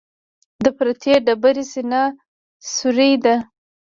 [0.63, 2.01] د پرتې ډبرې سینه
[2.73, 3.35] سورۍ ده.